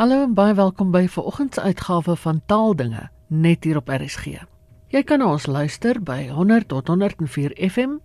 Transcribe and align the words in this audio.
Hallo 0.00 0.24
baie 0.32 0.54
welkom 0.56 0.94
by 0.94 1.02
vanoggend 1.12 1.54
se 1.54 1.60
uitgawe 1.60 2.14
van 2.16 2.38
Taaldinge 2.48 3.02
net 3.28 3.66
hier 3.68 3.76
op 3.76 3.90
RSG. 3.92 4.38
Jy 4.88 5.02
kan 5.04 5.20
ons 5.20 5.44
luister 5.44 5.98
by 6.00 6.30
100 6.32 6.70
tot 6.70 6.88
104 6.88 7.52
FM 7.66 7.98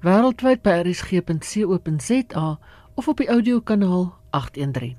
wêreldwyd 0.00 0.62
by 0.64 0.78
rsg.co.za 0.86 2.46
of 2.94 3.10
op 3.12 3.20
die 3.20 3.28
audiokanaal 3.28 4.06
813. 4.30 4.94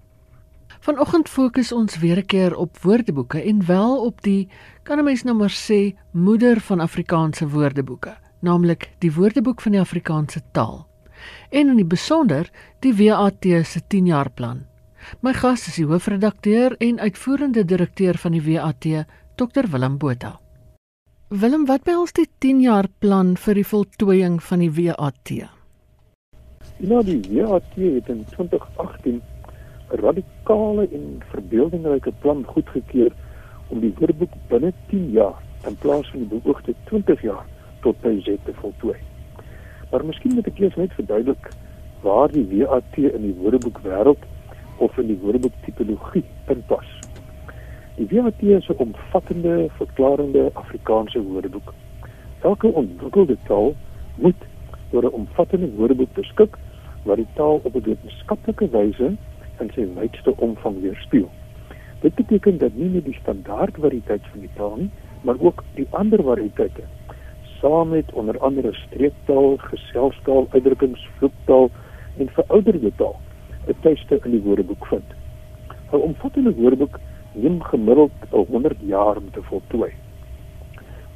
Vanoggend 0.85 1.33
fokus 1.33 1.71
ons 1.71 1.97
weer 2.03 2.21
'n 2.21 2.29
keer 2.35 2.55
op 2.55 2.77
woordeboeke 2.85 3.41
en 3.41 3.65
wel 3.65 4.05
op 4.05 4.21
die 4.21 4.47
kan 4.83 4.99
'n 4.99 5.03
mens 5.03 5.23
nou 5.23 5.35
maar 5.37 5.57
sê 5.65 5.97
moeder 6.11 6.61
van 6.61 6.79
Afrikaanse 6.79 7.49
woordeboeke, 7.49 8.17
naamlik 8.39 8.91
die 8.99 9.13
Woordeboek 9.13 9.61
van 9.61 9.71
die 9.71 9.81
Afrikaanse 9.81 10.41
taal. 10.51 10.87
En 11.49 11.67
in 11.67 11.75
die 11.75 11.89
besonder 11.97 12.51
die 12.79 12.93
WAT 12.93 13.65
se 13.65 13.81
10 13.87 14.05
jaar 14.05 14.29
plan. 14.29 14.65
My 15.21 15.33
gas 15.37 15.67
is 15.69 15.75
die 15.77 15.85
hoofredakteur 15.85 16.73
en 16.81 16.97
uitvoerende 16.99 17.61
direkteur 17.65 18.17
van 18.17 18.33
die 18.33 18.41
WAT, 18.41 18.87
Dr 19.37 19.67
Willem 19.69 19.99
Botha. 20.01 20.39
Willem, 21.29 21.67
wat 21.69 21.83
behels 21.85 22.13
die 22.17 22.25
10 22.41 22.63
jaar 22.63 22.87
plan 22.99 23.35
vir 23.37 23.59
die 23.59 23.65
voltooiing 23.69 24.39
van 24.41 24.63
die 24.65 24.71
WAT? 24.73 25.31
Nou 26.81 27.03
die 27.05 27.21
WAT 27.21 27.77
het 27.77 28.09
in 28.09 28.25
2018 28.33 29.21
'n 29.93 30.01
radikale 30.01 30.87
en 30.89 31.21
verbeeldingryke 31.29 32.11
plan 32.21 32.43
goedgekeur 32.43 33.13
om 33.69 33.79
die 33.79 33.93
woordeboek 33.99 34.33
binne 34.49 34.73
10 34.89 35.11
jaar 35.11 35.37
in 35.67 35.75
plaas 35.75 36.09
van 36.09 36.19
die 36.25 36.39
beoogde 36.39 36.73
20 36.85 37.21
jaar 37.21 37.45
tot 37.81 38.01
by 38.01 38.19
Z 38.25 38.37
te 38.45 38.53
voltooi. 38.53 38.97
Maar 39.91 40.05
miskien 40.05 40.33
moet 40.33 40.47
ek 40.47 40.59
eers 40.59 40.75
net 40.75 40.93
verduidelik 40.93 41.49
waar 42.01 42.31
die 42.31 42.47
WAT 42.57 42.97
in 42.97 43.21
die 43.21 43.37
woordeboek 43.37 43.79
wêreld 43.85 44.25
of 44.77 44.97
in 44.97 45.07
die 45.07 45.19
woordeboek 45.21 45.53
tipologie 45.65 46.23
inpas. 46.47 46.87
Die 47.95 48.07
WAT 48.11 48.41
is 48.41 48.67
'n 48.69 48.77
omvattende, 48.77 49.69
verklarende 49.77 50.49
Afrikaanse 50.53 51.21
woordeboek. 51.21 51.73
Elke 52.41 52.67
ontwikkelde 52.67 53.37
taal 53.47 53.75
moet 54.15 54.41
oor 54.91 55.03
'n 55.03 55.17
omvattende 55.21 55.69
woordeboek 55.75 56.13
beskik 56.13 56.57
wat 57.03 57.15
die 57.15 57.27
taal 57.33 57.59
op 57.63 57.75
'n 57.75 57.81
wetenskaplike 57.81 58.69
wyse 58.69 59.15
in 59.59 59.71
sy 59.73 59.87
wydste 59.95 60.37
omvang 60.37 60.81
weerspieël. 60.81 61.29
Dit 61.99 62.15
beteken 62.15 62.57
dat 62.57 62.73
nie 62.73 62.89
net 62.89 63.05
die 63.05 63.17
standaard 63.21 63.75
variëteit 63.79 64.21
van 64.31 64.39
die 64.39 64.53
taal 64.55 64.75
nie, 64.75 64.89
maar 65.21 65.35
ook 65.39 65.63
die 65.73 65.87
ander 65.89 66.23
variëteite 66.23 66.83
saam 67.59 67.89
met 67.89 68.13
onder 68.13 68.39
andere 68.39 68.73
streektaal, 68.73 69.57
geselstaal, 69.57 70.47
uitdrukkings, 70.49 71.07
vloektaal 71.17 71.69
en 72.17 72.29
verouderde 72.29 72.91
taal 72.95 73.19
'n 73.67 73.75
tuiste 73.81 74.19
in 74.23 74.31
die 74.31 74.41
woordeboek 74.41 74.85
vind. 74.85 75.09
'n 75.91 75.95
Omvattende 75.95 76.53
woordeboek 76.53 76.99
neem 77.31 77.61
gemiddeld 77.63 78.11
100 78.29 78.75
jaar 78.79 79.17
om 79.17 79.31
te 79.31 79.41
voltooi. 79.41 79.91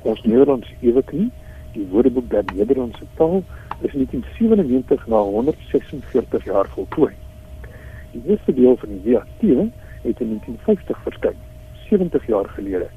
Ons 0.01 0.21
Nederlands 0.23 0.73
ewig 0.81 1.11
nie, 1.11 1.31
die 1.73 1.87
woordeboek 1.91 2.29
der 2.29 2.43
Nederlandse 2.55 3.05
taal 3.15 3.43
is 3.81 3.93
in 3.93 4.07
1997 4.11 5.07
na 5.07 5.21
146 5.21 6.45
jaar 6.45 6.67
voltooi. 6.67 7.13
Die 8.11 8.21
eerste 8.25 8.53
deel 8.53 8.77
van 8.77 8.89
die 8.89 9.13
WAT 9.13 9.27
het 10.01 10.19
in 10.19 10.31
1950 10.31 10.97
verskyn, 11.03 11.37
70 11.89 12.27
jaar 12.27 12.49
gelede. 12.49 12.87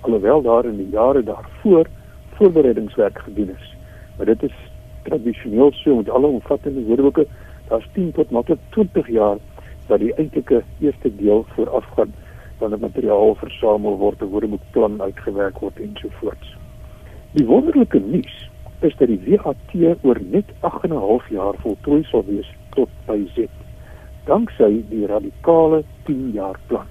Alhoewel 0.00 0.42
daar 0.42 0.64
in 0.64 0.76
die 0.76 0.88
jare 0.90 1.22
daarvoor 1.22 1.86
voorbereidingswerk 2.34 3.18
gedoen 3.18 3.48
is. 3.48 3.76
Maar 4.16 4.26
dit 4.26 4.42
is 4.42 4.54
tradisioneel 5.02 5.72
so 5.72 5.96
met 5.96 6.10
alle 6.10 6.26
omvattende 6.26 6.82
woordeboeke, 6.82 7.26
daar's 7.72 7.88
10 7.96 8.12
tot 8.18 8.30
maklik 8.36 8.60
20 8.76 9.08
jaar 9.08 9.40
dat 9.88 10.00
die 10.04 10.12
eintlike 10.14 10.62
eerste 10.80 11.10
deel 11.16 11.44
voorafgaan 11.56 12.12
wanneer 12.60 12.84
materiaal 12.84 13.34
versamel 13.40 13.98
word, 13.98 14.22
'n 14.22 14.30
woordeboekplan 14.34 15.00
uitgewerk 15.02 15.58
word 15.58 15.80
ensovoorts. 15.80 16.56
Die 17.32 17.46
wonderlike 17.46 17.98
nuus 17.98 18.50
is 18.80 18.96
dat 18.96 19.08
die 19.08 19.22
WAT 19.26 19.98
oor 20.02 20.20
net 20.30 20.54
8 20.60 20.84
en 20.84 20.92
'n 20.92 21.04
half 21.08 21.28
jaar 21.28 21.54
voltooi 21.64 22.02
sal 22.04 22.24
wees 22.24 22.54
tot 22.70 22.88
by 23.06 23.18
Z 23.34 23.48
danksy 24.24 24.82
die 24.90 25.06
radikale 25.06 25.82
10 26.06 26.30
jaar 26.34 26.58
plan. 26.66 26.86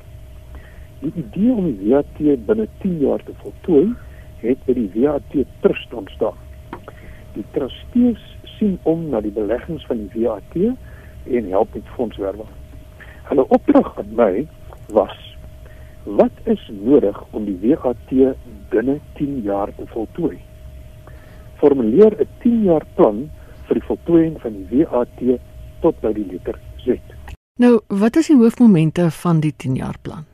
Die 1.02 1.12
idee 1.16 1.52
om 1.52 1.70
die 1.72 1.94
WAT 1.94 2.18
binne 2.46 2.68
10 2.84 2.98
jaar 3.00 3.24
te 3.24 3.34
voltooi, 3.44 3.94
het 4.42 4.66
by 4.66 4.76
die 4.76 4.90
WAT 4.96 5.36
Trust 5.64 5.94
ontstaan. 5.94 6.38
Die 7.36 7.46
trustees 7.56 8.22
sien 8.62 8.78
om 8.84 9.10
na 9.10 9.22
die 9.26 9.34
beleggings 9.34 9.86
van 9.90 10.06
die 10.14 10.28
WAT 10.28 10.56
en 11.26 11.50
help 11.50 11.74
met 11.74 11.94
fondswerwing. 11.98 12.50
Hulle 13.32 13.46
opdrag 13.58 13.94
aan 13.98 14.14
my 14.16 14.46
was 14.94 15.18
wat 16.04 16.34
is 16.50 16.62
nodig 16.74 17.18
om 17.38 17.46
die 17.46 17.58
WAT 17.62 18.14
binne 18.70 19.00
10 19.18 19.42
jaar 19.46 19.70
te 19.76 19.86
voltooi? 19.94 20.38
Formuleer 21.62 22.14
'n 22.22 22.28
10 22.42 22.64
jaar 22.64 22.86
plan 22.96 23.30
vir 23.68 23.80
die 23.80 23.88
voltooiing 23.88 24.42
van 24.42 24.66
die 24.70 24.86
WAT 24.86 25.40
tot 25.82 26.02
by 26.02 26.14
die 26.14 26.26
letter 26.32 26.60
Z. 26.78 26.98
Nou, 27.60 27.80
wat 27.88 28.16
is 28.16 28.28
die 28.28 28.38
hoofmomente 28.38 29.12
van 29.12 29.40
die 29.40 29.54
10 29.58 29.76
jaar 29.76 29.98
plan? 30.02 30.26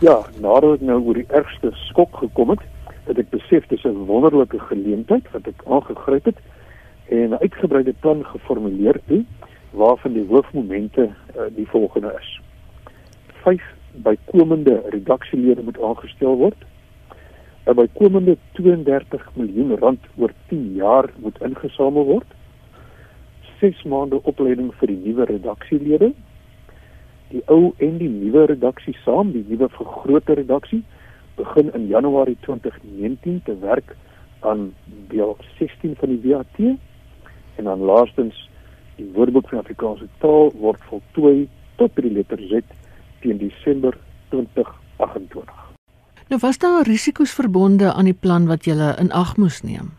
Ja, 0.00 0.26
nadat 0.40 0.74
ek 0.74 0.80
nou 0.80 1.00
oor 1.02 1.14
die 1.14 1.30
ergste 1.30 1.70
skok 1.70 2.16
gekom 2.16 2.50
het, 2.50 2.62
het 3.06 3.18
ek 3.18 3.30
besef 3.30 3.66
dis 3.68 3.84
'n 3.84 4.06
wonderlike 4.06 4.58
geleentheid 4.58 5.30
wat 5.32 5.46
ek 5.46 5.62
aangegryp 5.66 6.24
het 6.24 6.38
en 7.08 7.28
'n 7.30 7.40
uitgebreide 7.40 7.94
plan 8.00 8.24
geformuleer 8.24 9.00
het 9.06 9.24
waarvan 9.70 10.12
die 10.12 10.26
hoofmomente 10.26 11.02
uh, 11.02 11.42
die 11.54 11.68
volgende 11.68 12.16
is. 12.20 12.40
5 13.42 13.62
bykomende 13.92 14.82
redaksielede 14.88 15.62
moet 15.62 15.80
aangestel 15.80 16.36
word. 16.36 16.60
'n 17.66 17.74
Bykomende 17.74 18.36
32 18.52 19.28
miljoen 19.34 19.76
rand 19.76 20.00
oor 20.16 20.32
10 20.48 20.72
jaar 20.74 21.10
moet 21.16 21.42
ingesamel 21.42 22.04
word. 22.04 22.26
6 23.60 23.82
maande 23.82 24.22
opleiding 24.22 24.74
vir 24.74 24.86
die 24.86 25.00
nuwe 25.04 25.24
redaksielede. 25.24 26.12
Die 27.28 27.42
ou 27.46 27.72
en 27.76 27.98
die 27.98 28.08
nuwe 28.08 28.46
redaksie 28.46 28.96
saam, 29.04 29.32
die 29.32 29.44
nuwe 29.48 29.68
vergrote 29.68 30.32
redaksie 30.32 30.84
begin 31.34 31.72
in 31.74 31.86
Januarie 31.86 32.36
2019 32.40 33.42
te 33.44 33.58
werk 33.58 33.96
aan 34.40 34.74
deel 35.08 35.36
16 35.58 35.96
van 35.96 36.08
die 36.08 36.20
WAT 36.30 36.58
en 37.56 37.64
dan 37.64 37.80
laastens 37.80 38.48
die 38.96 39.10
Woordeboek 39.14 39.48
van 39.48 39.58
Afrikaanse 39.58 40.08
taal 40.18 40.52
word 40.60 40.82
voltooi 40.90 41.48
tot 41.76 41.94
by 41.94 42.06
die 42.06 42.14
letter 42.14 42.40
Z 42.50 42.62
teen 43.24 43.38
Desember 43.38 43.96
2028. 44.30 45.64
Nou 46.28 46.40
was 46.40 46.58
daar 46.58 46.86
risiko's 46.86 47.34
verbonde 47.34 47.92
aan 47.92 48.08
die 48.08 48.16
plan 48.26 48.46
wat 48.46 48.64
jy 48.64 48.76
in 48.98 49.12
ag 49.12 49.36
moes 49.36 49.62
neem? 49.62 49.92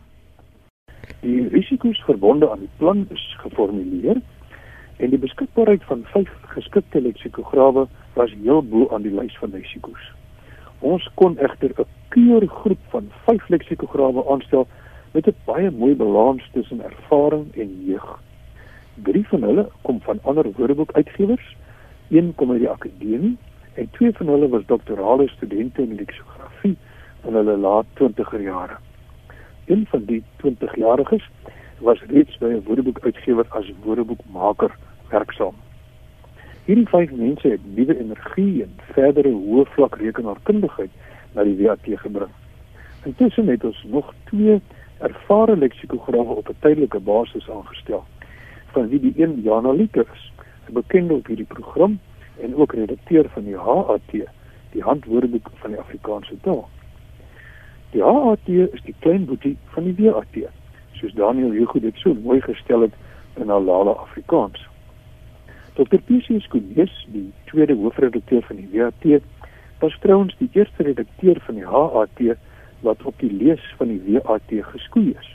Die 1.22 1.48
risiko's 1.50 2.02
verbonde 2.06 2.50
aan 2.52 2.66
die 2.66 2.74
plan 2.78 3.06
is 3.14 3.26
geformuleer 3.44 4.22
en 4.98 5.12
die 5.12 5.20
beskikbaarheid 5.20 5.84
van 5.84 6.06
5 6.14 6.30
geskikte 6.56 7.02
leksikograwe 7.02 7.88
was 8.14 8.34
heel 8.44 8.64
bo 8.64 8.88
aan 8.96 9.04
die 9.04 9.14
lys 9.14 9.36
van 9.38 9.52
risiko's. 9.52 10.12
Ons 10.80 11.08
kon 11.20 11.38
egter 11.38 11.72
'n 11.78 11.86
keur 12.10 12.48
groep 12.48 12.82
van 12.90 13.12
5 13.26 13.50
leksikograwe 13.50 14.24
aanstel 14.32 14.68
met 15.16 15.28
'n 15.28 15.36
baie 15.46 15.72
mooi 15.72 15.96
balans 15.96 16.50
tussen 16.54 16.84
ervaring 16.84 17.46
en 17.56 17.76
jeug. 17.86 18.08
Drie 18.94 19.28
van 19.28 19.42
hulle 19.42 19.70
kom 19.82 20.02
van 20.02 20.20
ander 20.24 20.52
woordeboekuitgewers, 20.52 21.56
een 22.10 22.34
kom 22.36 22.52
uit 22.52 22.60
die 22.60 22.70
akademie 22.70 23.38
en 23.74 23.90
twee 23.92 24.12
van 24.12 24.28
hulle 24.28 24.50
was 24.50 24.66
doktorale 24.66 25.28
studente 25.28 25.82
in 25.82 25.96
leksikografie 25.96 26.78
in 27.28 27.34
hulle 27.34 27.58
laat 27.58 27.86
20er 28.00 28.42
jare 28.42 28.78
een 29.66 29.86
van 29.90 30.04
die 30.06 30.24
20-jariges 30.44 31.30
was 31.80 32.02
reeds 32.08 32.38
by 32.38 32.46
'n 32.46 32.64
woordeboekuitgewer 32.66 33.46
as 33.50 33.72
woordeboekmaker 33.84 34.76
werksaam. 35.10 35.56
Hierdie 36.66 36.88
vyf 36.88 37.12
mense 37.12 37.48
het 37.48 37.76
nuwe 37.76 38.00
energie 38.00 38.64
en 38.64 38.74
verdere 38.94 39.30
hoë 39.30 39.66
vlak 39.66 39.96
rekenaarkundigheid 39.96 40.90
na 41.34 41.44
die 41.44 41.58
WAT 41.62 41.80
gebring. 41.84 42.32
Intussen 43.04 43.48
het 43.48 43.64
ons 43.64 43.84
nog 43.88 44.14
twee 44.24 44.62
ervare 44.98 45.58
leksikograwe 45.58 46.34
op 46.34 46.50
'n 46.50 46.56
tydelike 46.60 47.00
basis 47.00 47.50
aangestel, 47.50 48.04
van 48.66 48.88
wie 48.88 49.00
die 49.00 49.14
een 49.24 49.42
Jana 49.42 49.72
Lieker 49.72 50.06
is, 50.14 50.32
'n 50.70 50.74
bekende 50.74 51.14
op 51.14 51.28
hierdie 51.28 51.46
program 51.46 52.00
en 52.42 52.56
ook 52.56 52.74
redakteur 52.74 53.30
van 53.30 53.44
die 53.44 53.58
HAT, 53.58 54.12
die 54.72 54.84
Handwoordeboek 54.84 55.50
van 55.54 55.70
die 55.70 55.80
Afrikaanse 55.80 56.38
taal. 56.42 56.70
Die 57.90 58.04
HAT 58.04 58.48
is 58.48 58.82
die 58.84 58.96
klein 59.00 59.26
boetie 59.26 59.58
van 59.66 59.84
die 59.84 59.96
WAT, 60.12 60.36
soos 60.92 61.14
Daniel 61.14 61.52
Hugo 61.52 61.80
dit 61.80 61.98
so 61.98 62.14
mooi 62.14 62.42
gestel 62.42 62.82
het 62.82 62.94
in 63.36 63.52
Alala 63.52 63.92
Afrikaans. 63.92 64.68
Dr. 65.74 66.00
PC 66.08 66.42
Skoones, 66.42 67.08
die 67.12 67.34
tweede 67.46 67.76
hoofredakteur 67.76 68.42
van 68.42 68.56
die 68.56 68.70
WAT, 68.72 69.22
was 69.80 69.98
trouens 70.00 70.36
die 70.38 70.50
eerste 70.52 70.84
redakteur 70.84 71.40
van 71.40 71.56
die 71.56 71.66
HAT 71.66 72.38
wat 72.80 73.04
op 73.04 73.20
die 73.20 73.32
lees 73.32 73.74
van 73.78 73.88
die 73.88 74.20
WAT 74.20 74.52
geskoei 74.72 75.14
is. 75.20 75.30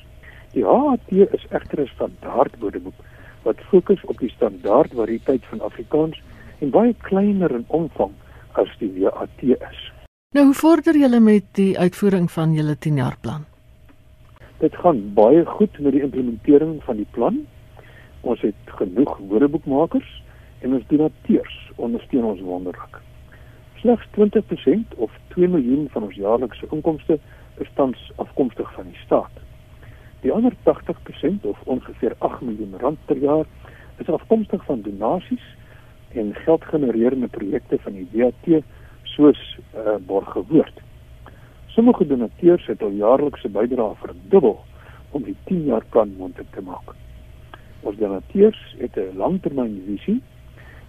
Die 0.52 0.64
HAT 0.64 1.12
is 1.12 1.46
egter 1.50 1.80
'n 1.80 1.90
standaard 1.94 2.58
woordeboek 2.58 2.98
wat 3.42 3.60
fokus 3.70 4.04
op 4.04 4.18
die 4.18 4.30
standaard 4.30 4.92
variëteit 4.94 5.44
van 5.44 5.60
Afrikaans 5.60 6.22
en 6.58 6.70
baie 6.70 6.94
kleiner 6.98 7.50
in 7.50 7.64
omvang 7.66 8.12
as 8.52 8.68
die 8.78 8.92
WAT 9.00 9.42
is. 9.42 9.92
Nou 10.34 10.44
hoe 10.46 10.54
vorder 10.54 10.96
julle 10.96 11.20
met 11.20 11.44
die 11.52 11.78
uitvoering 11.78 12.30
van 12.30 12.52
julle 12.54 12.76
10-jaarplan? 12.76 13.44
Dit 14.58 14.76
gaan 14.76 15.14
baie 15.14 15.44
goed 15.44 15.78
met 15.78 15.92
die 15.92 16.02
implementering 16.02 16.82
van 16.82 16.96
die 16.96 17.06
plan. 17.10 17.46
Ons 18.20 18.40
het 18.40 18.54
genoeg 18.64 19.18
woordeboekmakers 19.18 20.22
en 20.60 20.74
ons 20.74 20.84
donateurs 20.86 21.70
ondersteun 21.76 22.24
ons 22.24 22.40
wonderlik. 22.40 23.00
Slegs 23.80 24.06
20% 24.16 24.96
of 24.96 25.10
2 25.28 25.48
miljoen 25.48 25.88
van 25.90 26.02
ons 26.02 26.14
jaarlikse 26.14 26.66
inkomste 26.70 27.18
is 27.58 27.68
tans 27.74 28.12
afkomstig 28.16 28.72
van 28.74 28.84
die 28.84 28.98
staat. 29.04 29.32
Die 30.20 30.32
ander 30.32 30.52
80% 30.68 31.46
of 31.48 31.60
ongeveer 31.64 32.14
8 32.18 32.40
miljoen 32.40 32.74
rand 32.78 32.98
per 33.04 33.16
jaar 33.16 33.46
is 33.96 34.08
afkomstig 34.08 34.64
van 34.64 34.82
donasies 34.82 35.46
en 36.12 36.34
geldgenererende 36.34 37.28
projekte 37.28 37.78
van 37.80 37.96
die 37.96 38.08
WAT 38.12 38.64
soos 39.02 39.40
uh, 39.56 39.96
Borgewoord. 40.06 40.80
Sommige 41.66 42.06
donateurs 42.06 42.66
het 42.66 42.82
al 42.82 42.92
jaarlikse 43.00 43.48
bydrae 43.48 43.94
verdubbel 44.02 44.58
om 45.10 45.24
die 45.24 45.36
10 45.44 45.64
jaar 45.72 45.84
plan 45.88 46.12
moontlik 46.18 46.52
te 46.52 46.62
maak. 46.62 46.92
Ons 47.80 47.96
donateurs 47.96 48.60
het 48.78 48.96
'n 48.96 49.16
langtermynvisie 49.16 50.20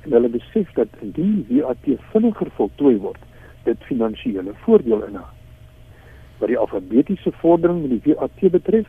en 0.01 0.11
hulle 0.11 0.29
besef 0.29 0.71
dat 0.73 0.87
indien 1.01 1.45
die 1.47 1.61
WAT 1.61 1.85
vinniger 2.11 2.49
voltooi 2.57 2.95
word, 2.97 3.21
dit 3.63 3.83
finansiële 3.89 4.53
voordeel 4.65 5.03
inhou. 5.05 5.27
Wat 6.39 6.49
die 6.49 6.57
alfabetiese 6.57 7.31
vordering 7.41 7.81
met 7.81 8.03
die 8.03 8.15
WAT 8.15 8.51
betref, 8.51 8.87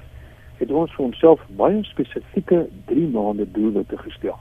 het 0.62 0.70
ons 0.70 0.94
vir 0.96 1.04
onsself 1.04 1.42
baie 1.58 1.82
spesifieke 1.84 2.64
3 2.88 3.06
maande 3.12 3.46
doelwitte 3.56 3.98
gestel. 3.98 4.38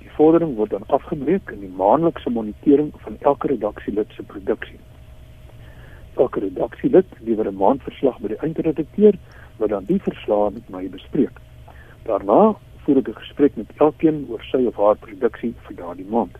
Die 0.00 0.10
vordering 0.16 0.56
word 0.58 0.74
dan 0.74 0.86
afgebreek 0.88 1.52
in 1.54 1.60
die 1.64 1.74
maandelikse 1.80 2.30
monitering 2.30 2.90
van 3.04 3.16
elke 3.20 3.52
redaksielid 3.52 4.12
se 4.16 4.22
produksie. 4.22 4.80
Elke 6.16 6.40
redaksielid 6.40 7.06
lewer 7.20 7.48
'n 7.48 7.56
maandverslag 7.56 8.18
by 8.20 8.28
die 8.28 8.42
eindredakteur 8.46 9.14
wat 9.58 9.68
dan 9.68 9.84
die 9.84 10.00
verslae 10.00 10.50
met 10.50 10.68
my 10.70 10.88
bespreek. 10.88 11.40
Daarna 12.04 12.56
voer 12.90 13.02
ek 13.06 13.08
'n 13.08 13.22
gesprek 13.22 13.56
met 13.56 13.70
elkeen 13.78 14.26
oor 14.28 14.42
sy 14.42 14.66
of 14.66 14.76
haar 14.76 14.96
produksie 14.96 15.54
vir 15.66 15.76
daardie 15.76 16.06
maand. 16.10 16.34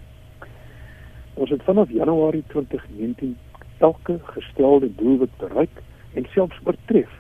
Ons 1.35 1.51
het 1.51 1.63
vanaf 1.63 1.91
Januarie 1.91 2.43
2019 2.49 3.37
elke 3.79 4.19
gestelde 4.35 4.89
doelwit 4.97 5.37
bereik 5.39 5.83
en 6.15 6.27
selfs 6.35 6.59
oortref 6.65 7.11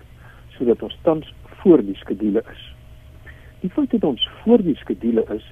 sodat 0.56 0.82
ons 0.82 0.99
tans 1.03 1.35
voor 1.62 1.82
die 1.82 1.94
skedule 1.94 2.43
is. 2.53 2.75
Die 3.61 3.71
feit 3.71 3.91
dat 3.91 4.05
ons 4.05 4.29
voor 4.43 4.62
die 4.62 4.77
skedule 4.77 5.25
is, 5.35 5.47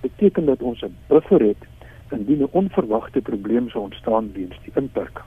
beteken 0.00 0.44
dat 0.44 0.62
ons 0.62 0.82
'n 0.82 0.96
buffer 1.08 1.40
het 1.40 1.62
indien 2.10 2.42
'n 2.42 2.52
onverwagte 2.52 3.20
probleem 3.20 3.70
sou 3.70 3.84
ontstaan 3.84 4.32
weens 4.32 4.56
die 4.64 4.72
inperking. 4.74 5.26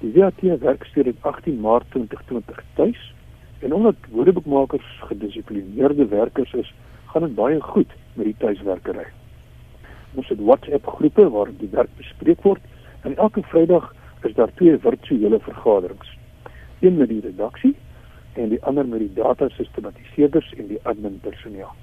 Die 0.00 0.12
WAT 0.12 0.40
werk 0.60 0.84
sedert 0.84 1.16
18 1.20 1.60
Maart 1.60 1.90
2020 1.90 2.64
tuis 2.74 3.12
En 3.58 3.74
omdat 3.74 3.94
woordeboekmakers 4.10 5.00
gedissiplineerde 5.00 6.06
werkers 6.06 6.52
is, 6.52 6.74
gaan 7.06 7.22
dit 7.22 7.34
baie 7.34 7.60
goed 7.60 7.92
met 8.12 8.24
die 8.24 8.36
tuiswerkery. 8.38 9.06
Ons 10.14 10.28
het 10.28 10.40
WhatsApp 10.40 10.86
groepe 10.86 11.28
waar 11.30 11.50
die 11.58 11.70
werk 11.72 11.90
bespreek 11.96 12.42
word 12.42 12.62
en 13.02 13.16
elke 13.16 13.42
Vrydag 13.42 13.94
is 14.22 14.34
daar 14.34 14.54
twee 14.54 14.78
virtuele 14.78 15.40
vergaderings. 15.40 16.16
Een 16.80 16.96
met 16.96 17.08
die 17.08 17.20
redaksie 17.20 17.74
en 18.32 18.48
die 18.48 18.62
ander 18.62 18.86
met 18.86 18.98
die 18.98 19.12
data 19.14 19.48
sistematiseerders 19.48 20.52
en 20.54 20.66
die 20.66 20.80
admin 20.82 21.18
personeel. 21.20 21.74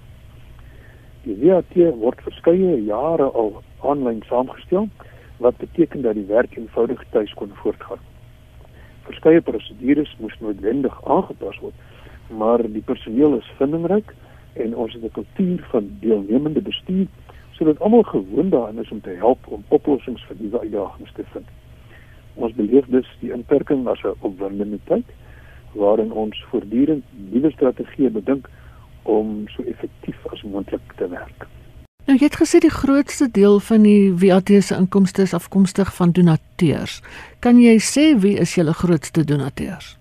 Die 1.28 1.38
WAT 1.44 1.76
word 2.00 2.22
verskeie 2.24 2.82
jare 2.86 3.32
al 3.32 3.62
aanlyn 3.84 4.24
saamgestel 4.30 4.90
wat 5.44 5.58
beteken 5.58 6.02
dat 6.02 6.16
die 6.16 6.28
werk 6.32 6.56
eenvoudig 6.56 7.04
tuis 7.12 7.34
kon 7.34 7.52
voortgaan 7.64 8.15
verskeie 9.08 9.42
prosedures 9.42 10.16
moes 10.20 10.36
noodwendig 10.40 10.96
aangepas 11.04 11.60
word, 11.64 11.76
maar 12.30 12.64
die 12.78 12.84
personeel 12.86 13.38
is 13.38 13.52
vindingryk 13.60 14.14
en 14.54 14.76
ons 14.76 14.94
het 14.94 15.04
'n 15.04 15.12
kultuur 15.20 15.68
van 15.72 15.90
deelnemende 16.00 16.62
bestuur 16.62 17.08
sodat 17.58 17.80
almal 17.80 18.04
gewoond 18.04 18.52
daaraan 18.52 18.80
is 18.80 18.92
om 18.92 19.02
te 19.02 19.10
help 19.10 19.48
om 19.48 19.64
oplossings 19.68 20.24
vir 20.28 20.36
nuwe 20.40 20.60
uitdagings 20.60 21.14
te 21.14 21.24
vind. 21.34 21.48
Ons 22.34 22.54
beleef 22.54 22.86
dus 22.86 23.08
die 23.20 23.32
inperking 23.32 23.88
as 23.88 24.04
'n 24.04 24.16
opwindende 24.20 24.80
tyd 24.84 25.06
waarin 25.72 26.12
ons 26.12 26.44
voortdurend 26.50 27.04
nuwe 27.32 27.52
strategieë 27.52 28.10
bedink 28.10 28.50
om 29.04 29.48
so 29.48 29.64
effektief 29.64 30.26
as 30.32 30.44
moontlik 30.44 30.94
te 30.96 31.08
werk. 31.08 31.48
Nou 32.06 32.14
jy 32.20 32.28
het 32.28 32.36
gesê 32.38 32.60
die 32.62 32.70
grootste 32.70 33.26
deel 33.34 33.56
van 33.66 33.82
die 33.82 34.12
VAT 34.22 34.52
se 34.62 34.76
inkomste 34.78 35.24
is 35.26 35.32
afkomstig 35.34 35.90
van 35.96 36.12
donateurs. 36.14 37.00
Kan 37.42 37.58
jy 37.58 37.80
sê 37.82 38.04
wie 38.22 38.36
is 38.38 38.52
julle 38.54 38.76
grootste 38.78 39.24
donateurs? 39.26 39.96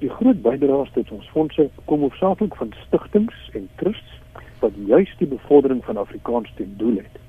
Die 0.00 0.08
groot 0.08 0.40
bydraes 0.40 0.88
tot 0.94 1.10
ons 1.12 1.26
fondse 1.34 1.66
kom 1.90 2.00
hoofsaaklik 2.00 2.56
van 2.56 2.72
stigtings 2.86 3.42
en 3.52 3.66
trusts 3.82 4.14
wat 4.62 4.78
juis 4.88 5.12
die 5.20 5.28
bevordering 5.28 5.82
van 5.84 6.00
Afrikaans 6.00 6.48
ten 6.56 6.72
doel 6.80 6.96
het. 7.02 7.20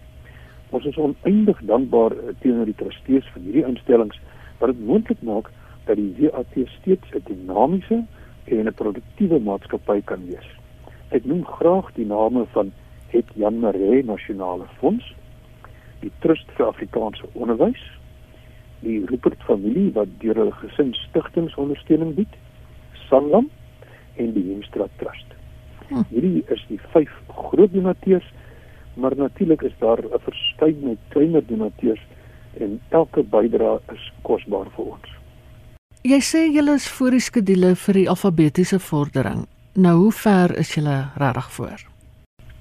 Ons 0.71 0.87
is 0.87 0.95
oneindig 0.95 1.59
dankbaar 1.67 2.15
eh, 2.15 2.31
teenoor 2.39 2.71
die 2.71 2.79
trustees 2.79 3.27
van 3.33 3.43
hierdie 3.49 3.65
instellings 3.67 4.23
wat 4.61 4.71
dit 4.71 4.85
moontlik 4.87 5.27
maak 5.27 5.51
dat 5.91 5.99
die 5.99 6.31
VAT 6.31 6.55
steeds 6.77 7.11
'n 7.11 7.25
dinamiese 7.27 7.99
en 8.47 8.63
'n 8.63 8.79
produktiewe 8.79 9.43
maatskappy 9.43 9.99
kan 10.07 10.23
wees. 10.31 10.47
Ek 11.11 11.25
noem 11.25 11.43
graag 11.43 11.91
die 11.99 12.07
name 12.07 12.47
van 12.55 12.71
het 13.13 13.25
Jan 13.33 13.59
Maree 13.59 14.03
Nasionale 14.03 14.67
Fonds, 14.79 15.13
die 16.01 16.11
Trust 16.19 16.49
vir 16.57 16.67
Afrikaanse 16.67 17.27
Onderwys, 17.33 17.81
die 18.85 19.01
Rupert 19.09 19.41
familie 19.47 19.91
wat 19.95 20.11
deur 20.21 20.37
hulle 20.41 20.55
gesinsstigtings 20.61 21.55
ondersteuning 21.61 22.15
bied, 22.17 22.33
Sanlam 23.07 23.49
en 24.21 24.33
die 24.35 24.45
Hemstra 24.51 24.87
Trust. 25.01 25.37
Hm. 25.87 26.05
Hierdie 26.09 26.43
is 26.53 26.65
die 26.69 26.79
vyf 26.93 27.13
groot 27.29 27.73
donateurs, 27.73 28.27
maar 28.95 29.15
natuurlik 29.17 29.61
is 29.61 29.75
daar 29.79 30.01
'n 30.01 30.19
verskeidenheid 30.19 31.01
kleiner 31.09 31.45
donateurs 31.47 32.01
en 32.59 32.79
elke 32.89 33.23
bydrae 33.23 33.79
is 33.93 34.11
kosbaar 34.21 34.69
vir 34.75 34.85
ons. 34.85 35.09
Jy 36.03 36.21
sê 36.21 36.45
julle 36.53 36.73
is 36.73 36.87
voor 36.87 37.11
die 37.11 37.19
skedule 37.19 37.75
vir 37.75 37.93
die 37.93 38.09
alfabetiese 38.09 38.79
vordering. 38.79 39.47
Nou 39.73 39.95
hoe 39.97 40.11
ver 40.11 40.57
is 40.57 40.75
julle 40.75 41.09
regtig 41.17 41.51
voor? 41.51 41.94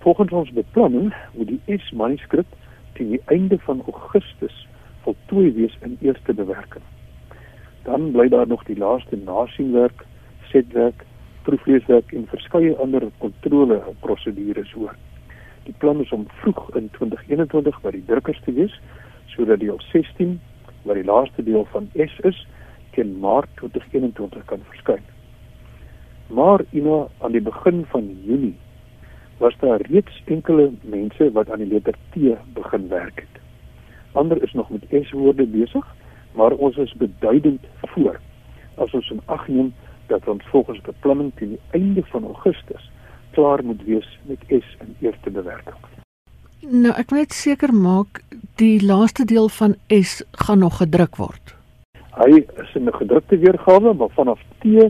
Volgens 0.05 0.33
ons 0.33 0.51
beplanning 0.51 1.15
moet 1.33 1.49
die 1.49 1.79
S-manuskrip 1.79 2.47
teen 2.93 3.15
die 3.15 3.23
einde 3.33 3.57
van 3.59 3.79
Augustus 3.89 4.57
voltooi 5.01 5.53
wees 5.57 5.77
in 5.81 5.95
eerste 6.01 6.35
bewerking. 6.37 6.83
Dan 7.87 8.11
bly 8.13 8.27
daar 8.29 8.47
nog 8.47 8.67
die 8.69 8.77
laaste 8.77 9.17
nasienwerk, 9.17 10.05
setwerk, 10.51 11.07
proefleeswerk 11.49 12.13
en 12.13 12.27
verskeie 12.29 12.75
ander 12.85 13.07
kontrole 13.23 13.79
prosedures 14.01 14.75
oor. 14.77 14.93
Die 15.65 15.75
plan 15.79 16.03
is 16.05 16.13
om 16.13 16.27
vroeg 16.43 16.69
in 16.77 16.91
2021 16.99 17.81
by 17.87 17.95
die 17.97 18.05
drukkers 18.05 18.43
te 18.45 18.53
wees 18.53 18.77
sodat 19.33 19.65
die 19.65 19.73
op 19.73 19.81
16 19.89 20.37
wat 20.83 21.01
die 21.01 21.07
laaste 21.09 21.47
deel 21.49 21.65
van 21.73 21.89
S 21.97 22.19
is 22.29 22.43
teen 22.93 23.17
Maart 23.25 23.49
2021 23.63 24.45
kan 24.53 24.69
verskyn. 24.69 25.01
Maar 26.29 26.61
ina 26.77 27.07
aan 27.25 27.33
die 27.33 27.45
begin 27.49 27.87
van 27.97 28.13
Junie 28.29 28.59
was 29.45 29.57
daar 29.61 29.81
reeds 29.91 30.23
enkele 30.25 30.71
mense 30.81 31.33
wat 31.33 31.51
aan 31.51 31.61
die 31.61 31.73
letter 31.73 31.97
T 32.13 32.37
begin 32.57 32.89
werk 32.89 33.19
het. 33.25 33.41
Ander 34.13 34.43
is 34.43 34.53
nog 34.53 34.71
met 34.71 34.85
S-woorde 34.91 35.47
besig, 35.47 35.87
maar 36.33 36.53
ons 36.53 36.77
is 36.77 36.95
beduidend 36.97 37.61
voor 37.95 38.21
as 38.75 38.95
ons 38.97 39.11
in 39.11 39.21
ag 39.25 39.49
neem 39.49 39.73
dat 40.07 40.29
ons 40.29 40.47
volgens 40.53 40.81
beplanning 40.87 41.33
teen 41.35 41.57
die 41.57 41.61
einde 41.79 42.05
van 42.13 42.25
Augustus 42.25 42.91
klaar 43.37 43.65
moet 43.65 43.83
wees 43.85 44.09
met 44.31 44.39
S 44.49 44.77
in 44.81 44.95
eerste 45.01 45.31
bewerking. 45.31 45.77
Nou, 46.65 46.95
ek 46.97 47.13
moet 47.13 47.37
seker 47.37 47.75
maak 47.75 48.23
die 48.63 48.79
laaste 48.81 49.27
deel 49.29 49.51
van 49.59 49.77
S 49.93 50.23
gaan 50.47 50.65
nog 50.65 50.81
gedruk 50.81 51.21
word. 51.21 51.55
Hy 52.17 52.41
is 52.63 52.73
in 52.75 52.89
'n 52.89 52.97
gedrukte 52.97 53.39
weergawe, 53.39 53.93
maar 53.93 54.13
vanaf 54.17 54.41
T 54.65 54.65
uh, 54.65 54.89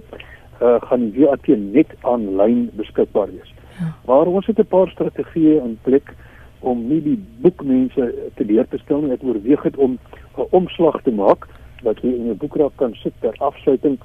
gaan 0.87 1.11
die 1.11 1.25
WAT 1.25 1.46
net 1.46 1.90
aanlyn 2.00 2.70
beskikbaar 2.76 3.32
wees. 3.34 3.53
Ja. 3.78 3.95
Maar 4.07 4.26
ons 4.26 4.47
het 4.47 4.59
'n 4.59 4.66
paar 4.66 4.88
strategieë 4.88 5.62
in 5.64 5.78
plek 5.83 6.14
om 6.61 6.87
nie 6.88 7.02
die 7.02 7.25
boekmense 7.40 8.14
te 8.35 8.45
leer 8.45 8.69
te 8.69 8.78
stel 8.78 9.00
nie. 9.00 9.12
Ek 9.12 9.23
oorweeg 9.23 9.62
dit 9.62 9.76
om 9.76 9.99
'n 10.37 10.47
omslag 10.50 11.02
te 11.02 11.11
maak 11.11 11.49
dat 11.83 12.00
jy 12.02 12.09
in 12.09 12.25
jou 12.25 12.37
boekrak 12.37 12.73
kan 12.76 12.95
sit 12.95 13.12
ter 13.21 13.35
afsluiting 13.38 13.99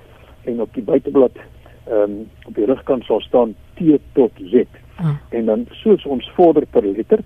en 0.44 0.62
op 0.62 0.74
die 0.74 0.84
buiteblad 0.84 1.36
ehm 1.88 2.02
um, 2.02 2.30
op 2.48 2.56
die 2.56 2.66
rugkant 2.66 3.04
sal 3.04 3.22
staan 3.22 3.56
T 3.76 3.98
tot 4.14 4.32
Z. 4.52 4.54
Ja. 5.00 5.20
En 5.30 5.46
dan 5.46 5.66
soos 5.72 6.06
ons 6.06 6.32
vorder 6.36 6.66
per 6.66 6.86
letter 6.86 7.20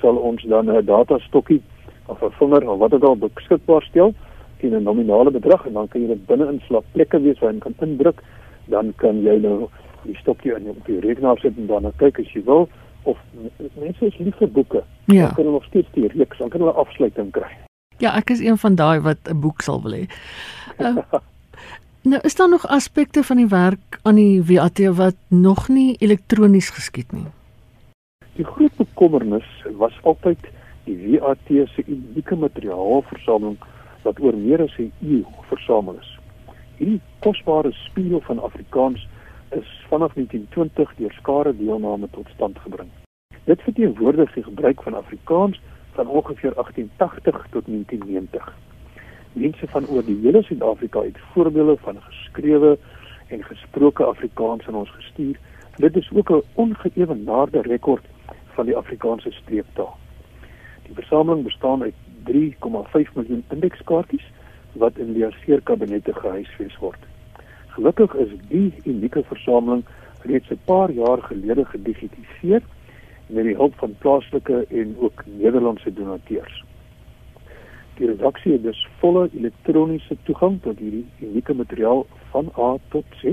sal 0.00 0.16
ons 0.16 0.42
dan 0.42 0.70
'n 0.70 0.84
datastokkie 0.84 1.62
of 2.06 2.22
'n 2.22 2.30
vinger 2.30 2.70
of 2.70 2.78
wat 2.78 2.94
ook 2.94 3.04
al 3.04 3.16
beskikbaar 3.16 3.82
stel 3.82 4.14
teen 4.58 4.74
'n 4.74 4.82
nominale 4.82 5.30
bedrag 5.30 5.66
en 5.66 5.72
dan 5.72 5.88
kan 5.88 6.00
jy 6.00 6.06
dit 6.06 6.26
binne 6.26 6.48
in 6.48 6.60
slapplekke 6.66 7.20
wees 7.20 7.38
waar 7.38 7.52
jy 7.52 7.58
kan 7.58 7.74
indruk 7.78 8.22
dan 8.64 8.92
kan 8.96 9.22
jy 9.22 9.38
nou 9.38 9.68
die 10.04 10.16
stokkie 10.16 10.54
in 10.54 10.68
op 10.68 10.86
die 10.86 11.00
rekenaar 11.00 11.38
sit 11.38 11.56
en 11.56 11.66
dan 11.66 11.92
kyk 11.96 12.18
as 12.18 12.32
jy 12.34 12.42
wil 12.44 12.68
of 13.08 13.18
mense 13.80 14.06
is 14.06 14.18
lief 14.18 14.36
vir 14.36 14.50
boeke. 14.52 14.84
Ja. 15.04 15.26
Dan 15.26 15.34
kan 15.34 15.44
hulle 15.44 15.56
nog 15.56 15.64
steeds 15.64 15.88
die 15.96 16.08
reeks, 16.12 16.38
dan 16.38 16.48
kan 16.52 16.60
hulle 16.60 16.76
afsluiting 16.76 17.32
kry. 17.32 17.50
Ja, 18.00 18.14
ek 18.16 18.30
is 18.30 18.40
een 18.40 18.58
van 18.60 18.74
daai 18.74 19.00
wat 19.04 19.28
'n 19.28 19.40
boek 19.40 19.62
sal 19.62 19.82
wil 19.82 19.92
hê. 19.92 20.04
Uh, 20.78 20.96
nou 22.10 22.20
is 22.22 22.36
daar 22.36 22.48
nog 22.48 22.66
aspekte 22.66 23.22
van 23.22 23.36
die 23.36 23.48
werk 23.48 23.98
aan 24.02 24.14
die 24.14 24.42
WAT 24.42 24.78
wat 24.96 25.16
nog 25.28 25.68
nie 25.68 25.96
elektronies 25.98 26.70
geskied 26.70 27.12
nie. 27.12 27.26
Die 28.36 28.44
groot 28.44 28.76
bekommernis 28.76 29.48
was 29.76 29.92
altyd 30.02 30.38
die 30.84 31.18
WAT 31.18 31.46
se 31.46 31.82
unieke 31.86 32.36
materiaalversameling 32.36 33.58
wat 34.02 34.20
oor 34.20 34.36
meer 34.36 34.62
as 34.62 34.78
'n 34.78 34.92
eeu 35.00 35.24
versamel 35.48 35.96
is. 36.00 36.18
Hierdie 36.76 37.00
kosbare 37.20 37.72
spieël 37.72 38.20
van 38.20 38.38
Afrikaans 38.38 39.08
is 39.50 39.84
vanaf 39.88 40.12
1920 40.14 40.94
deur 40.96 41.12
skare 41.12 41.56
deelname 41.56 42.08
tot 42.10 42.28
stand 42.34 42.58
gebring. 42.58 42.88
Dit 43.44 43.62
verteenwoordig 43.62 44.32
die 44.32 44.42
gebruik 44.42 44.82
van 44.82 44.94
Afrikaans 44.94 45.60
van 45.92 46.06
ongeveer 46.06 46.54
1880 46.54 47.46
tot 47.50 47.66
1990. 47.66 48.56
Mense 49.32 49.66
van 49.66 49.86
oor 49.86 50.04
die 50.04 50.18
hele 50.22 50.42
Suid-Afrika 50.42 51.02
het 51.02 51.18
voorbeelde 51.32 51.76
van 51.76 52.02
geskrewe 52.02 52.78
en 53.26 53.44
gesproke 53.44 54.04
Afrikaans 54.04 54.66
aan 54.66 54.74
ons 54.74 54.90
gestuur. 54.90 55.38
Dit 55.76 55.96
is 55.96 56.10
ook 56.14 56.30
'n 56.30 56.42
ongeëwenaarde 56.54 57.62
rekord 57.62 58.04
van 58.46 58.64
die 58.64 58.76
Afrikaanse 58.76 59.30
streeptaal. 59.30 59.98
Die 60.82 60.94
versameling 60.94 61.44
bestaan 61.44 61.82
uit 61.82 61.94
3,5 62.24 63.14
miljoen 63.14 63.44
indekskaartjies 63.48 64.26
wat 64.72 64.98
in 64.98 65.12
die 65.12 65.26
aseerkabinette 65.26 66.14
gehuisves 66.14 66.78
word. 66.78 67.09
Gelukkig 67.80 68.14
is 68.14 68.32
die 68.50 68.74
unieke 68.84 69.22
versameling 69.24 69.84
reeds 70.28 70.50
'n 70.52 70.60
paar 70.64 70.90
jaar 70.92 71.22
gelede 71.22 71.64
gedigitaliseer 71.64 72.62
met 73.26 73.44
die 73.44 73.54
hulp 73.56 73.74
van 73.74 73.94
plaaslike 73.98 74.66
en 74.68 74.96
ook 74.98 75.22
Nederlandse 75.26 75.92
donateurs. 75.92 76.64
Die 77.94 78.06
redaksie 78.06 78.52
het 78.52 78.62
dus 78.62 78.88
volle 78.98 79.30
elektroniese 79.32 80.16
toegang 80.22 80.60
tot 80.62 80.78
hierdie 80.78 81.06
unieke 81.20 81.54
materiaal 81.54 82.06
van 82.30 82.52
A 82.58 82.76
tot 82.88 83.04
Z 83.22 83.32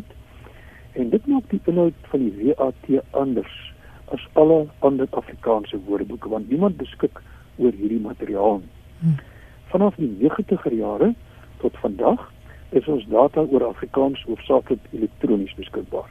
en 0.92 1.10
dit 1.10 1.28
maak 1.28 1.50
die 1.50 1.62
inhoud 1.66 2.00
van 2.02 2.20
die 2.20 2.54
WAT 2.56 3.04
anders 3.10 3.74
as 4.06 4.28
alle 4.34 4.68
ander 4.80 5.08
Afrikaanse 5.10 5.80
woordeboeke 5.86 6.30
want 6.30 6.50
niemand 6.50 6.78
beskik 6.78 7.20
oor 7.58 7.72
hierdie 7.72 8.00
materiaal 8.00 8.58
nie. 8.64 8.74
Hm. 9.00 9.20
Vanaf 9.66 9.96
die 9.96 10.16
90er 10.24 10.74
jare 10.74 11.14
tot 11.58 11.78
vandag 11.78 12.32
is 12.70 12.88
ons 12.88 13.06
data 13.08 13.42
oor 13.42 13.66
Afrikaans 13.68 14.24
hoofsaaklik 14.24 14.80
elektronies 14.92 15.56
beskikbaar. 15.56 16.10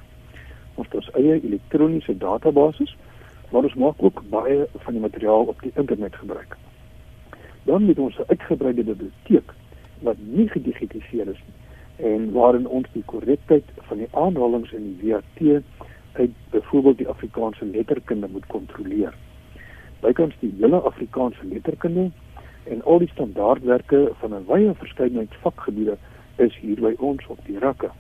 Ons 0.75 0.87
het 0.87 0.95
ons 0.95 1.11
eie 1.15 1.41
elektroniese 1.41 2.17
database, 2.17 2.89
maar 3.51 3.63
ons 3.63 3.75
maak 3.75 4.03
ook 4.03 4.23
baie 4.31 4.67
van 4.85 4.93
die 4.93 5.03
materiaal 5.03 5.53
op 5.53 5.61
die 5.61 5.73
internet 5.75 6.17
gebruik. 6.17 6.57
Dan 7.65 7.89
het 7.89 7.99
ons 7.99 8.19
'n 8.19 8.29
uitgebreide 8.29 8.85
biblioteek 8.85 9.53
wat 10.01 10.17
nie 10.19 10.49
gedigitaliseer 10.49 11.29
is 11.29 11.43
nie 11.47 11.57
en 11.97 12.33
waarin 12.33 12.67
ons 12.69 12.89
die 12.93 13.03
korrektheid 13.05 13.65
van 13.89 13.99
die 14.03 14.09
aanhalinge 14.13 14.77
in 14.77 14.97
die 15.01 15.13
WAT 15.13 15.63
uit 16.13 16.35
byvoorbeeld 16.51 16.99
die 16.99 17.09
Afrikaanse 17.09 17.65
letterkunde 17.65 18.29
moet 18.29 18.47
kontroleer. 18.47 19.15
Bykans 20.01 20.35
die 20.41 20.53
hele 20.61 20.81
Afrikaanse 20.81 21.45
letterkunde 21.49 22.11
en 22.65 22.83
al 22.83 22.99
die 22.99 23.09
standaardwerke 23.09 24.11
van 24.21 24.35
'n 24.35 24.45
wye 24.47 24.75
verskeidenheid 24.75 25.35
vakgebiede 25.41 25.97
is 26.37 26.57
hier 26.61 26.81
by 26.81 26.95
ons 26.99 27.27
op 27.33 27.39
die 27.47 27.59
rakke. 27.59 27.91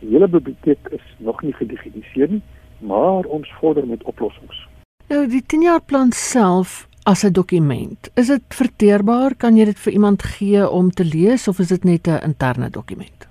Die 0.00 0.10
hele 0.12 0.28
biblioteek 0.28 0.88
is 0.90 1.04
nog 1.18 1.42
nie 1.42 1.52
gedigitaliseer 1.52 2.30
nie, 2.36 2.42
maar 2.78 3.24
ons 3.24 3.50
vorder 3.60 3.86
met 3.86 4.02
oplossings. 4.10 4.66
Nou 5.08 5.26
die 5.28 5.42
10-jaar 5.52 5.82
plan 5.82 6.12
self 6.12 6.88
as 7.04 7.24
'n 7.24 7.32
dokument, 7.32 8.10
is 8.14 8.26
dit 8.26 8.42
verteerbaar? 8.48 9.34
Kan 9.36 9.56
jy 9.56 9.64
dit 9.64 9.78
vir 9.78 9.92
iemand 9.92 10.22
gee 10.22 10.70
om 10.70 10.90
te 10.90 11.04
lees 11.04 11.48
of 11.48 11.58
is 11.58 11.68
dit 11.68 11.84
net 11.84 12.08
'n 12.08 12.24
interne 12.24 12.70
dokument? 12.70 13.28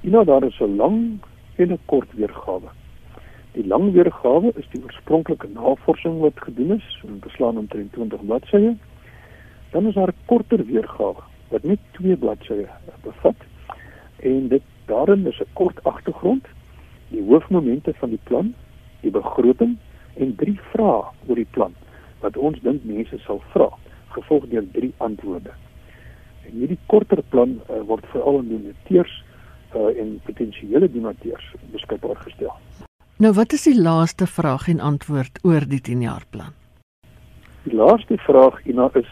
Ja, 0.00 0.10
nou, 0.10 0.24
daar 0.24 0.44
is 0.44 0.60
'n 0.60 0.76
lang 0.76 1.18
en 1.56 1.72
'n 1.72 1.78
kort 1.86 2.12
weergawe. 2.12 2.68
Die 3.52 3.66
lang 3.66 3.92
weergawe 3.92 4.52
is 4.56 4.66
die 4.70 4.82
oorspronklike 4.82 5.48
navorsing 5.54 6.20
wat 6.20 6.36
gedoen 6.36 6.70
is, 6.70 7.02
en 7.06 7.18
beslaan 7.18 7.58
omtrent 7.58 7.92
20 7.92 8.24
bladsye 8.24 8.76
Dan 9.70 9.86
is 9.86 9.94
daar 9.94 10.08
'n 10.08 10.24
korter 10.24 10.66
weergawe 10.66 11.22
wat 11.48 11.62
net 11.62 11.78
twee 11.90 12.16
bladsye 12.16 12.68
bevat 13.02 13.36
en 14.16 14.48
dit 14.48 14.62
daarin 14.86 15.26
is 15.26 15.40
'n 15.40 15.52
kort 15.52 15.84
agtergrond, 15.84 16.46
die 17.08 17.22
hoofmomente 17.22 17.94
van 17.94 18.08
die 18.08 18.22
plan, 18.22 18.54
die 19.00 19.10
begroting 19.10 19.76
en 20.14 20.34
drie 20.36 20.60
vrae 20.72 21.04
oor 21.26 21.34
die 21.34 21.50
plan 21.50 21.74
wat 22.20 22.36
ons 22.36 22.60
dink 22.60 22.84
mense 22.84 23.18
sal 23.18 23.42
vra, 23.52 23.68
gevolg 24.08 24.48
deur 24.48 24.64
drie 24.72 24.92
antwoorde. 24.96 25.52
En 26.46 26.58
hierdie 26.58 26.78
korter 26.86 27.22
plan 27.28 27.60
uh, 27.70 27.80
word 27.86 28.06
veral 28.06 28.38
aan 28.38 28.48
donateurs 28.48 29.24
uh, 29.74 30.00
en 30.00 30.20
potensiële 30.24 30.90
donateurs 30.90 31.52
beskikbaar 31.72 32.16
gestel. 32.16 32.54
Nou 33.18 33.32
wat 33.32 33.52
is 33.52 33.62
die 33.68 33.76
laaste 33.80 34.26
vraag 34.26 34.68
en 34.68 34.80
antwoord 34.80 35.38
oor 35.42 35.64
die 35.68 35.80
10 35.80 36.00
jaar 36.00 36.24
plan? 36.30 36.52
Die 37.64 37.74
laaste 37.74 38.16
vraag 38.16 38.60
Ina 38.66 38.90
is 38.94 39.08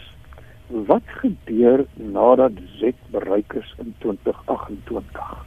wat 0.82 1.02
gebeur 1.06 1.86
nadat 1.94 2.52
Z 2.78 2.90
bereik 3.10 3.52
is 3.52 3.74
in 3.78 3.94
2028? 3.98 5.44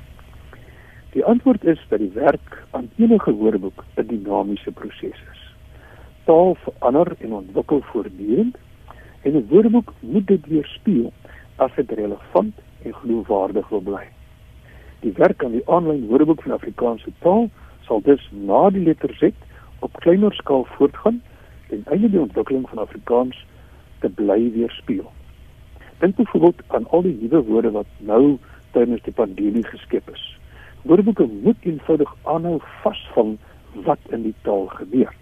Die 1.12 1.26
antwoord 1.26 1.64
is 1.64 1.86
dat 1.90 2.00
die 2.00 2.12
werk 2.14 2.64
aan 2.72 2.90
enige 2.96 3.32
woordeboek 3.32 3.84
'n 3.96 4.08
dinamiese 4.08 4.72
proses 4.72 5.20
is. 5.32 5.42
Taal 6.24 6.56
verander 6.56 7.16
en 7.20 7.34
ontwikkel 7.34 7.82
voortdurend 7.82 8.58
en 9.22 9.36
'n 9.36 9.48
woordeboek 9.50 9.94
moet 10.00 10.28
dit 10.28 10.46
weerspieël 10.46 11.14
as 11.56 11.72
dit 11.76 11.92
relevant 11.92 12.56
en 12.84 12.96
geloofwaardig 12.96 13.70
wil 13.70 13.82
bly. 13.82 14.08
Die 15.00 15.14
werk 15.16 15.44
aan 15.44 15.52
die 15.52 15.70
aanlyn 15.70 16.08
woordeboek 16.08 16.42
van 16.42 16.52
Afrikaanse 16.52 17.12
taal 17.20 17.50
sal 17.82 18.02
dus 18.02 18.30
na 18.32 18.70
die 18.70 18.84
letter 18.84 19.14
Z 19.14 19.30
op 19.80 20.00
kleiner 20.00 20.34
skaal 20.34 20.66
voortgaan 20.66 21.22
en 21.70 21.84
einde 21.86 22.10
die 22.10 22.22
ontwikkeling 22.22 22.70
van 22.70 22.78
Afrikaans 22.78 23.46
te 24.00 24.10
bly 24.10 24.52
weerspieël. 24.52 25.17
Dink 26.00 26.16
byvoorbeeld 26.16 26.62
aan 26.68 26.86
al 26.90 27.02
die 27.02 27.18
nuwe 27.22 27.44
woorde 27.44 27.72
wat 27.72 27.90
nou 27.98 28.38
tydens 28.72 29.02
die 29.04 29.14
pandemie 29.14 29.66
geskep 29.66 30.10
is. 30.14 30.26
Woordeboeke 30.82 31.26
moet 31.44 31.58
eenvoudig 31.66 32.12
aanhou 32.24 32.60
vasvang 32.84 33.38
wat 33.88 34.00
in 34.10 34.28
die 34.28 34.36
taal 34.42 34.68
gebeur. 34.78 35.14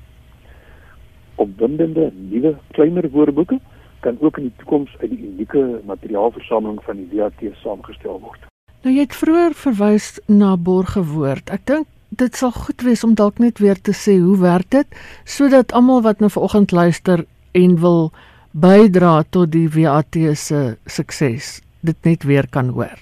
Opwindende 1.36 2.12
nuwe 2.15 2.55
kleiner 2.72 3.10
woordeboeke 3.12 3.60
kan 4.00 4.17
ook 4.20 4.38
in 4.38 4.50
die 4.50 4.58
toekoms 4.58 4.91
uit 5.00 5.10
die 5.10 5.24
unieke 5.27 5.63
materiaalversameling 5.86 6.84
van 6.84 7.01
die 7.01 7.20
WAT 7.20 7.41
saamgestel 7.63 8.20
word. 8.22 8.46
Nou 8.86 8.94
jy 8.94 9.08
het 9.08 9.17
vroeër 9.17 9.55
verwys 9.58 10.10
na 10.29 10.53
borgewoord. 10.62 11.50
Ek 11.50 11.65
dink 11.65 11.88
dit 12.15 12.38
sal 12.38 12.51
goed 12.53 12.84
wees 12.86 13.03
om 13.03 13.15
dalk 13.17 13.39
net 13.41 13.60
weer 13.60 13.79
te 13.82 13.96
sê 13.98 14.20
hoe 14.22 14.38
werk 14.39 14.70
dit 14.75 15.00
sodat 15.25 15.74
almal 15.74 16.03
wat 16.05 16.22
nou 16.22 16.29
vanoggend 16.32 16.72
luister 16.72 17.25
en 17.58 17.79
wil 17.82 18.12
bydra 18.56 19.26
tot 19.36 19.50
die 19.52 19.68
WAT 19.68 20.16
se 20.40 20.60
sukses 20.88 21.60
dit 21.84 21.98
net 22.08 22.24
weer 22.24 22.46
kan 22.48 22.70
hoor. 22.72 22.96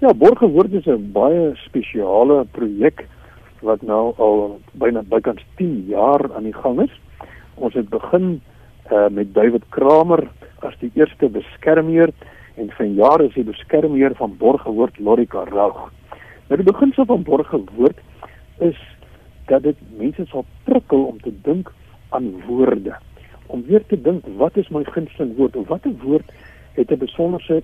Ja, 0.00 0.14
Borgewoord 0.16 0.72
is 0.72 0.86
'n 0.86 1.12
baie 1.12 1.52
spesiale 1.56 2.46
projek 2.56 3.04
wat 3.60 3.82
nou 3.82 4.14
al 4.16 4.60
byna 4.72 5.02
bykans 5.02 5.44
10 5.56 5.84
jaar 5.88 6.24
aan 6.34 6.44
die 6.44 6.54
gang 6.54 6.80
is. 6.80 7.00
Ons 7.54 7.74
het 7.74 7.88
begin 7.90 8.40
uh, 8.90 9.08
met 9.08 9.34
David 9.34 9.62
Kramer 9.68 10.28
as 10.62 10.74
die 10.80 10.90
eerste 10.94 11.28
beskermheer 11.28 12.08
en 12.56 12.70
van 12.70 12.94
jare 12.94 13.28
is 13.28 13.34
hy 13.34 13.44
beskermheer 13.44 14.14
van 14.14 14.36
Borgewoord 14.38 14.98
Lorika 14.98 15.44
Raug. 15.44 15.92
Nou 16.48 16.56
die 16.56 16.72
beginsel 16.72 17.04
van 17.04 17.22
Borgewoord 17.22 18.00
is 18.58 18.80
dat 19.46 19.62
dit 19.62 19.76
mense 19.98 20.24
sal 20.26 20.44
prikkel 20.64 21.04
om 21.04 21.20
te 21.20 21.32
dink 21.42 21.72
aan 22.08 22.40
woorde 22.46 22.96
om 23.52 23.62
weer 23.68 23.84
te 23.86 24.00
dink 24.08 24.26
wat 24.40 24.56
is 24.56 24.70
my 24.74 24.84
gunsteling 24.94 25.36
woord 25.36 25.56
of 25.56 25.68
watter 25.68 25.94
woord 26.04 26.32
het 26.78 26.90
'n 26.90 26.98
besonderse 27.04 27.62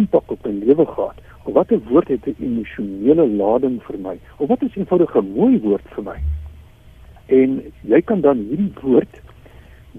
impak 0.00 0.30
op 0.30 0.46
my 0.46 0.52
lewe 0.52 0.86
gehad 0.86 1.18
of 1.44 1.52
watter 1.54 1.80
woord 1.90 2.08
het 2.08 2.26
'n 2.26 2.36
emosionele 2.40 3.28
lading 3.28 3.82
vir 3.82 3.98
my 3.98 4.18
of 4.36 4.48
wat 4.48 4.62
is 4.62 4.76
eenvoudig 4.76 5.14
'n 5.14 5.32
mooi 5.34 5.60
woord 5.60 5.86
vir 5.94 6.04
my 6.04 6.18
en 7.26 7.62
jy 7.82 8.00
kan 8.02 8.20
dan 8.20 8.38
hierdie 8.48 8.72
woord 8.82 9.20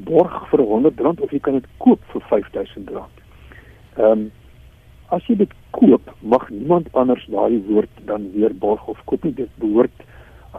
borg 0.05 0.35
vir 0.51 0.63
R100 0.63 1.21
of 1.23 1.31
jy 1.33 1.39
kan 1.43 1.57
dit 1.57 1.69
koop 1.83 2.01
vir 2.13 2.25
R5000. 2.29 2.91
Ehm 3.97 4.11
um, 4.11 4.27
as 5.07 5.23
jy 5.31 5.37
dit 5.39 5.51
koop, 5.71 6.09
mag 6.19 6.49
niemand 6.51 6.89
anders 6.99 7.23
daai 7.31 7.61
woord 7.69 8.01
dan 8.09 8.25
weer 8.33 8.51
borg 8.51 8.89
of 8.91 8.99
koop 9.07 9.23
nie. 9.23 9.31
Dit 9.37 9.53
behoort 9.61 10.03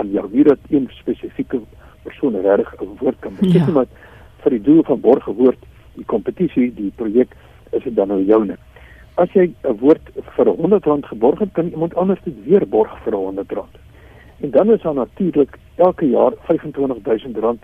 aan 0.01 0.09
jou. 0.15 0.25
Wie 0.33 0.45
dat 0.47 0.71
een 0.73 0.87
spesifieke 0.97 1.61
persoon 2.07 2.39
regtig 2.41 2.81
'n 2.81 2.97
woord 3.01 3.19
kan 3.21 3.35
beteken 3.41 3.67
ja. 3.67 3.73
maar 3.73 3.91
vir 4.43 4.51
die 4.51 4.63
doel 4.63 4.83
van 4.83 5.01
borgewoord 5.01 5.59
die 5.95 6.05
kompetisie 6.05 6.71
die 6.75 6.93
projek 6.97 7.35
is 7.71 7.83
dit 7.83 7.95
dan 7.97 8.09
nou 8.09 8.23
joune 8.23 8.57
as 9.17 9.33
jy 9.33 9.51
'n 9.65 9.79
woord 9.81 10.05
vir 10.37 10.47
R100 10.47 11.07
geborg 11.13 11.39
het 11.39 11.53
kan 11.53 11.69
iemand 11.69 11.95
anders 11.95 12.23
dit 12.25 12.35
weer 12.45 12.67
borg 12.69 12.93
vir 13.05 13.13
R100 13.13 13.79
en 14.41 14.51
dan 14.51 14.71
is 14.71 14.83
daar 14.83 14.95
natuurlik 14.95 15.59
elke 15.75 16.09
jaar 16.09 16.33
R25000 16.33 17.59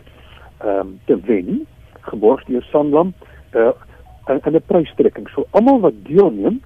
ehm 0.59 0.79
um, 0.79 1.01
te 1.05 1.21
wen, 1.27 1.67
geborg 2.01 2.45
deur 2.45 2.63
Sanlam 2.63 3.13
uh 3.55 3.73
in, 4.27 4.41
in 4.45 4.55
'n 4.55 4.63
prystrekking. 4.67 5.29
So 5.29 5.47
almal 5.51 5.81
wat 5.81 5.93
deelneem 6.03 6.63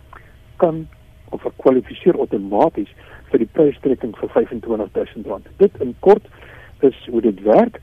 kan 0.56 0.88
of 1.28 1.46
kwalifiseer 1.56 2.18
outomaties 2.18 2.88
vir 3.30 3.38
die 3.38 3.48
prystrekking 3.52 4.16
vir 4.16 4.28
R25000. 4.28 5.48
Dit 5.56 5.80
in 5.80 5.94
kort 6.00 6.26
is 6.80 7.06
hoe 7.10 7.20
dit 7.20 7.42
werk. 7.42 7.80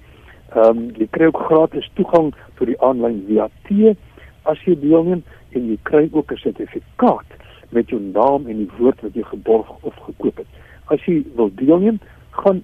Ehm 0.53 0.77
um, 0.77 0.91
jy 0.97 1.07
kry 1.11 1.25
ook 1.25 1.41
gratis 1.49 1.89
toegang 1.93 2.33
tot 2.55 2.67
die 2.67 2.81
aanlyn 2.81 3.23
VAT 3.27 3.97
as 4.43 4.59
jy 4.65 4.75
deelneem 4.79 5.23
en 5.51 5.69
jy 5.69 5.77
kry 5.83 6.09
ook 6.11 6.31
'n 6.31 6.37
sertifikaat 6.37 7.25
met 7.69 7.89
jou 7.89 8.01
naam 8.01 8.47
en 8.47 8.57
die 8.57 8.69
woord 8.77 9.01
wat 9.01 9.13
jy 9.13 9.23
geborg 9.23 9.69
of 9.81 9.95
gekoop 9.95 10.37
het. 10.37 10.47
As 10.85 11.05
jy 11.05 11.25
wil 11.35 11.51
deelneem, 11.55 11.99
gaan 12.29 12.63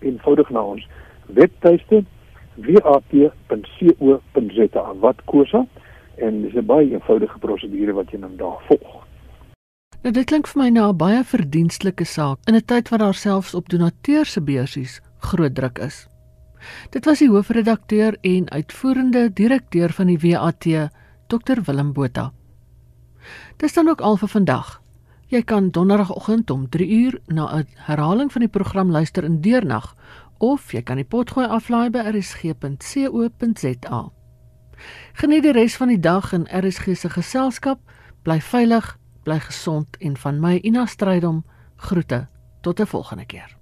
eenvoudig 0.00 0.50
na 0.50 0.62
ons 0.62 0.88
webtuiste 1.26 2.04
wat.co.za 2.66 4.12
wat 5.00 5.24
kosa 5.24 5.66
en 6.16 6.42
dis 6.42 6.54
'n 6.54 6.66
baie 6.66 6.90
eenvoudige 6.90 7.38
prosedure 7.38 7.92
wat 7.92 8.10
jy 8.10 8.18
nou 8.18 8.36
daar 8.36 8.62
volg. 8.66 9.06
Nou 10.02 10.12
dit 10.12 10.24
klink 10.24 10.46
vir 10.46 10.62
my 10.62 10.68
na 10.70 10.88
'n 10.88 10.96
baie 10.96 11.24
verdienstelike 11.24 12.04
saak 12.04 12.38
in 12.46 12.54
'n 12.54 12.64
tyd 12.64 12.88
wat 12.88 13.00
daar 13.00 13.14
selfs 13.14 13.54
op 13.54 13.68
donateurs 13.68 14.32
se 14.32 14.40
beursies 14.40 15.00
groot 15.18 15.54
druk 15.54 15.78
is. 15.78 16.08
Dit 16.90 17.04
was 17.04 17.18
die 17.18 17.28
hoofredakteur 17.28 18.16
en 18.20 18.50
uitvoerende 18.50 19.32
direkteur 19.32 19.92
van 19.92 20.06
die 20.06 20.18
WAT, 20.18 20.90
Dr 21.26 21.60
Willem 21.64 21.92
Botha. 21.92 22.32
Dis 23.56 23.72
dan 23.72 23.88
ook 23.88 24.00
al 24.00 24.16
vir 24.16 24.28
vandag. 24.28 24.82
Jy 25.28 25.42
kan 25.42 25.70
donderdagoggend 25.70 26.50
om 26.50 26.68
3uur 26.68 27.18
na 27.26 27.56
'n 27.56 27.66
herhaling 27.74 28.32
van 28.32 28.40
die 28.40 28.50
program 28.50 28.90
luister 28.90 29.24
in 29.24 29.40
deernag 29.40 29.94
of 30.38 30.72
jy 30.72 30.82
kan 30.82 30.96
die 30.96 31.04
potgooi 31.04 31.46
aflaai 31.46 31.90
by 31.90 31.98
rsg.co.za. 31.98 34.10
Geniet 35.12 35.42
die 35.42 35.52
res 35.52 35.76
van 35.76 35.88
die 35.88 36.00
dag 36.00 36.32
in 36.32 36.46
RSG 36.46 36.96
se 36.96 37.10
geselskap. 37.10 37.78
Bly 38.22 38.40
veilig, 38.40 38.98
bly 39.22 39.38
gesond 39.38 39.96
en 39.98 40.16
van 40.16 40.40
my 40.40 40.60
Ina 40.62 40.86
Strydom 40.86 41.44
groete. 41.76 42.26
Tot 42.60 42.80
'n 42.80 42.86
volgende 42.86 43.26
keer. 43.26 43.57